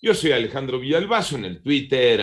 Yo 0.00 0.14
soy 0.14 0.30
Alejandro 0.30 0.78
Villalbazo 0.78 1.34
en 1.36 1.44
el 1.46 1.60
Twitter, 1.60 2.22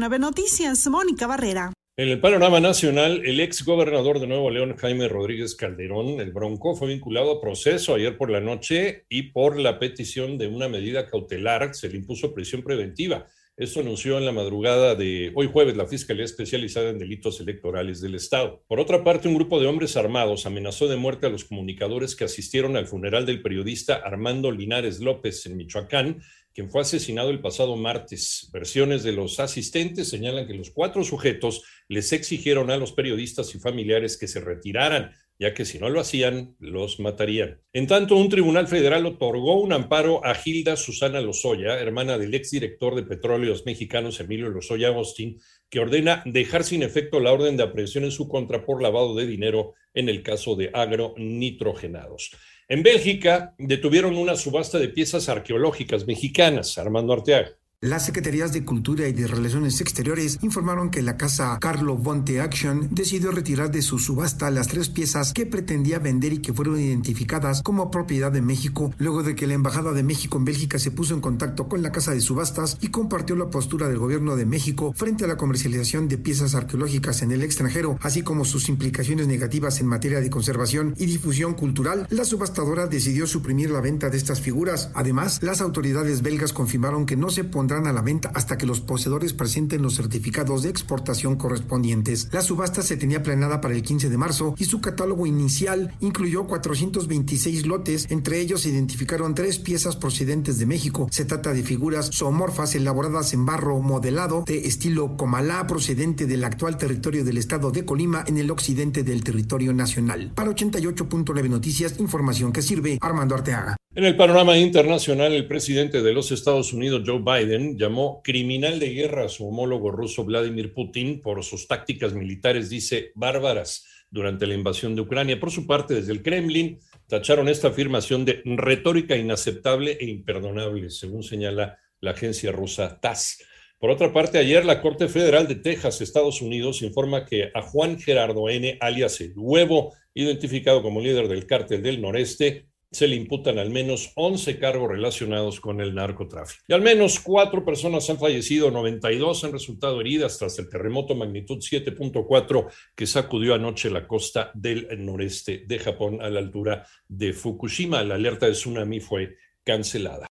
nueve 0.00 0.18
Noticias, 0.18 0.86
Mónica 0.88 1.26
Barrera. 1.26 1.72
En 1.96 2.08
el 2.08 2.20
panorama 2.20 2.60
nacional, 2.60 3.22
el 3.24 3.40
ex 3.40 3.64
gobernador 3.64 4.20
de 4.20 4.26
Nuevo 4.26 4.50
León, 4.50 4.76
Jaime 4.76 5.08
Rodríguez 5.08 5.54
Calderón, 5.56 6.20
el 6.20 6.32
Bronco, 6.32 6.74
fue 6.76 6.88
vinculado 6.88 7.32
a 7.32 7.40
proceso 7.40 7.94
ayer 7.94 8.16
por 8.16 8.30
la 8.30 8.40
noche 8.40 9.04
y 9.08 9.30
por 9.32 9.58
la 9.58 9.78
petición 9.78 10.38
de 10.38 10.48
una 10.48 10.68
medida 10.68 11.06
cautelar 11.06 11.74
se 11.74 11.88
le 11.88 11.96
impuso 11.98 12.32
prisión 12.34 12.62
preventiva. 12.62 13.26
Esto 13.56 13.78
anunció 13.78 14.18
en 14.18 14.24
la 14.26 14.32
madrugada 14.32 14.96
de 14.96 15.30
hoy 15.36 15.46
jueves 15.48 15.76
la 15.76 15.86
Fiscalía 15.86 16.24
Especializada 16.24 16.90
en 16.90 16.98
Delitos 16.98 17.38
Electorales 17.40 18.00
del 18.00 18.16
Estado. 18.16 18.64
Por 18.66 18.80
otra 18.80 19.04
parte, 19.04 19.28
un 19.28 19.36
grupo 19.36 19.60
de 19.60 19.68
hombres 19.68 19.96
armados 19.96 20.44
amenazó 20.44 20.88
de 20.88 20.96
muerte 20.96 21.26
a 21.26 21.28
los 21.30 21.44
comunicadores 21.44 22.16
que 22.16 22.24
asistieron 22.24 22.76
al 22.76 22.88
funeral 22.88 23.26
del 23.26 23.42
periodista 23.42 23.94
Armando 23.94 24.50
Linares 24.50 24.98
López 24.98 25.46
en 25.46 25.56
Michoacán, 25.56 26.20
quien 26.52 26.68
fue 26.68 26.80
asesinado 26.80 27.30
el 27.30 27.40
pasado 27.40 27.76
martes. 27.76 28.50
Versiones 28.52 29.04
de 29.04 29.12
los 29.12 29.38
asistentes 29.38 30.08
señalan 30.08 30.48
que 30.48 30.54
los 30.54 30.70
cuatro 30.70 31.04
sujetos 31.04 31.62
les 31.86 32.12
exigieron 32.12 32.72
a 32.72 32.76
los 32.76 32.90
periodistas 32.90 33.54
y 33.54 33.60
familiares 33.60 34.16
que 34.18 34.26
se 34.26 34.40
retiraran 34.40 35.12
ya 35.38 35.52
que 35.52 35.64
si 35.64 35.78
no 35.78 35.88
lo 35.88 36.00
hacían, 36.00 36.54
los 36.60 37.00
matarían. 37.00 37.60
En 37.72 37.86
tanto, 37.86 38.16
un 38.16 38.28
tribunal 38.28 38.68
federal 38.68 39.04
otorgó 39.06 39.60
un 39.60 39.72
amparo 39.72 40.24
a 40.24 40.34
Gilda 40.34 40.76
Susana 40.76 41.20
Lozoya, 41.20 41.78
hermana 41.80 42.18
del 42.18 42.34
exdirector 42.34 42.94
de 42.94 43.02
Petróleos 43.02 43.66
Mexicanos 43.66 44.20
Emilio 44.20 44.48
Lozoya 44.50 44.88
Agostín, 44.88 45.40
que 45.68 45.80
ordena 45.80 46.22
dejar 46.24 46.62
sin 46.62 46.82
efecto 46.84 47.18
la 47.20 47.32
orden 47.32 47.56
de 47.56 47.64
aprehensión 47.64 48.04
en 48.04 48.12
su 48.12 48.28
contra 48.28 48.64
por 48.64 48.80
lavado 48.80 49.14
de 49.16 49.26
dinero 49.26 49.72
en 49.92 50.08
el 50.08 50.22
caso 50.22 50.54
de 50.54 50.70
agronitrogenados. 50.72 52.30
En 52.68 52.82
Bélgica 52.82 53.54
detuvieron 53.58 54.16
una 54.16 54.36
subasta 54.36 54.78
de 54.78 54.88
piezas 54.88 55.28
arqueológicas 55.28 56.06
mexicanas, 56.06 56.78
Armando 56.78 57.12
Arteaga. 57.12 57.56
Las 57.84 58.06
Secretarías 58.06 58.54
de 58.54 58.64
Cultura 58.64 59.06
y 59.08 59.12
de 59.12 59.26
Relaciones 59.26 59.78
Exteriores 59.82 60.38
informaron 60.40 60.88
que 60.88 61.02
la 61.02 61.18
casa 61.18 61.58
Carlo 61.60 61.98
Bonte 61.98 62.40
Action 62.40 62.88
decidió 62.92 63.30
retirar 63.30 63.70
de 63.70 63.82
su 63.82 63.98
subasta 63.98 64.50
las 64.50 64.68
tres 64.68 64.88
piezas 64.88 65.34
que 65.34 65.44
pretendía 65.44 65.98
vender 65.98 66.32
y 66.32 66.38
que 66.38 66.54
fueron 66.54 66.80
identificadas 66.80 67.60
como 67.60 67.90
propiedad 67.90 68.32
de 68.32 68.40
México, 68.40 68.94
luego 68.96 69.22
de 69.22 69.34
que 69.34 69.46
la 69.46 69.52
Embajada 69.52 69.92
de 69.92 70.02
México 70.02 70.38
en 70.38 70.46
Bélgica 70.46 70.78
se 70.78 70.92
puso 70.92 71.12
en 71.12 71.20
contacto 71.20 71.68
con 71.68 71.82
la 71.82 71.92
casa 71.92 72.12
de 72.12 72.22
subastas 72.22 72.78
y 72.80 72.86
compartió 72.88 73.36
la 73.36 73.50
postura 73.50 73.86
del 73.86 73.98
gobierno 73.98 74.34
de 74.34 74.46
México 74.46 74.94
frente 74.96 75.24
a 75.24 75.28
la 75.28 75.36
comercialización 75.36 76.08
de 76.08 76.16
piezas 76.16 76.54
arqueológicas 76.54 77.20
en 77.20 77.32
el 77.32 77.42
extranjero, 77.42 77.98
así 78.00 78.22
como 78.22 78.46
sus 78.46 78.70
implicaciones 78.70 79.26
negativas 79.26 79.78
en 79.82 79.88
materia 79.88 80.22
de 80.22 80.30
conservación 80.30 80.94
y 80.96 81.04
difusión 81.04 81.52
cultural, 81.52 82.06
la 82.08 82.24
subastadora 82.24 82.86
decidió 82.86 83.26
suprimir 83.26 83.68
la 83.70 83.82
venta 83.82 84.08
de 84.08 84.16
estas 84.16 84.40
figuras. 84.40 84.88
Además, 84.94 85.42
las 85.42 85.60
autoridades 85.60 86.22
belgas 86.22 86.54
confirmaron 86.54 87.04
que 87.04 87.16
no 87.16 87.28
se 87.28 87.44
pondrá 87.44 87.73
a 87.74 87.92
la 87.92 88.02
venta 88.02 88.30
hasta 88.34 88.56
que 88.56 88.66
los 88.66 88.80
poseedores 88.80 89.32
presenten 89.32 89.82
los 89.82 89.96
certificados 89.96 90.62
de 90.62 90.68
exportación 90.70 91.34
correspondientes. 91.36 92.28
La 92.32 92.40
subasta 92.42 92.82
se 92.82 92.96
tenía 92.96 93.22
planeada 93.22 93.60
para 93.60 93.74
el 93.74 93.82
15 93.82 94.08
de 94.08 94.16
marzo 94.18 94.54
y 94.58 94.64
su 94.66 94.80
catálogo 94.80 95.26
inicial 95.26 95.92
incluyó 96.00 96.46
426 96.46 97.66
lotes, 97.66 98.06
entre 98.10 98.38
ellos 98.40 98.62
se 98.62 98.68
identificaron 98.68 99.34
tres 99.34 99.58
piezas 99.58 99.96
procedentes 99.96 100.58
de 100.58 100.66
México. 100.66 101.08
Se 101.10 101.24
trata 101.24 101.52
de 101.52 101.62
figuras 101.64 102.10
zoomorfas 102.14 102.74
elaboradas 102.76 103.34
en 103.34 103.44
barro 103.44 103.80
modelado 103.80 104.44
de 104.46 104.66
estilo 104.68 105.16
comalá 105.16 105.66
procedente 105.66 106.26
del 106.26 106.44
actual 106.44 106.76
territorio 106.76 107.24
del 107.24 107.38
estado 107.38 107.70
de 107.72 107.84
Colima 107.84 108.22
en 108.28 108.38
el 108.38 108.50
occidente 108.52 109.02
del 109.02 109.24
territorio 109.24 109.72
nacional. 109.72 110.32
Para 110.34 110.50
88.9 110.50 111.48
Noticias, 111.48 111.98
información 111.98 112.52
que 112.52 112.62
sirve 112.62 112.98
Armando 113.00 113.34
Arteaga. 113.34 113.76
En 113.96 114.02
el 114.04 114.16
panorama 114.16 114.58
internacional, 114.58 115.32
el 115.34 115.46
presidente 115.46 116.02
de 116.02 116.12
los 116.12 116.32
Estados 116.32 116.72
Unidos, 116.72 117.04
Joe 117.06 117.20
Biden, 117.20 117.78
llamó 117.78 118.22
criminal 118.24 118.80
de 118.80 118.92
guerra 118.92 119.26
a 119.26 119.28
su 119.28 119.46
homólogo 119.46 119.92
ruso 119.92 120.24
Vladimir 120.24 120.74
Putin 120.74 121.20
por 121.22 121.44
sus 121.44 121.68
tácticas 121.68 122.12
militares, 122.12 122.68
dice, 122.68 123.12
bárbaras 123.14 123.86
durante 124.10 124.48
la 124.48 124.54
invasión 124.54 124.96
de 124.96 125.02
Ucrania. 125.02 125.38
Por 125.38 125.52
su 125.52 125.64
parte, 125.64 125.94
desde 125.94 126.10
el 126.10 126.24
Kremlin 126.24 126.80
tacharon 127.06 127.46
esta 127.48 127.68
afirmación 127.68 128.24
de 128.24 128.42
retórica 128.44 129.14
inaceptable 129.16 129.92
e 130.00 130.06
imperdonable, 130.06 130.90
según 130.90 131.22
señala 131.22 131.78
la 132.00 132.10
agencia 132.10 132.50
rusa 132.50 132.98
TASS. 133.00 133.44
Por 133.78 133.90
otra 133.90 134.12
parte, 134.12 134.38
ayer 134.38 134.64
la 134.64 134.80
Corte 134.82 135.06
Federal 135.06 135.46
de 135.46 135.54
Texas, 135.54 136.00
Estados 136.00 136.42
Unidos, 136.42 136.82
informa 136.82 137.24
que 137.24 137.52
a 137.54 137.62
Juan 137.62 137.96
Gerardo 138.00 138.48
N., 138.50 138.76
alias 138.80 139.20
el 139.20 139.34
Huevo, 139.36 139.94
identificado 140.14 140.82
como 140.82 141.00
líder 141.00 141.28
del 141.28 141.46
cártel 141.46 141.80
del 141.80 142.02
Noreste, 142.02 142.66
se 142.94 143.08
le 143.08 143.16
imputan 143.16 143.58
al 143.58 143.70
menos 143.70 144.12
11 144.14 144.58
cargos 144.58 144.88
relacionados 144.88 145.60
con 145.60 145.80
el 145.80 145.94
narcotráfico. 145.94 146.62
Y 146.68 146.72
al 146.72 146.80
menos 146.82 147.18
cuatro 147.20 147.64
personas 147.64 148.08
han 148.08 148.18
fallecido, 148.18 148.70
92 148.70 149.44
han 149.44 149.52
resultado 149.52 150.00
heridas 150.00 150.38
tras 150.38 150.58
el 150.60 150.68
terremoto 150.68 151.14
magnitud 151.14 151.58
7.4 151.58 152.68
que 152.94 153.06
sacudió 153.06 153.54
anoche 153.54 153.90
la 153.90 154.06
costa 154.06 154.50
del 154.54 154.86
noreste 155.04 155.64
de 155.66 155.78
Japón 155.80 156.18
a 156.22 156.30
la 156.30 156.38
altura 156.38 156.86
de 157.08 157.32
Fukushima. 157.32 158.02
La 158.04 158.14
alerta 158.14 158.46
de 158.46 158.52
tsunami 158.52 159.00
fue 159.00 159.36
cancelada. 159.64 160.22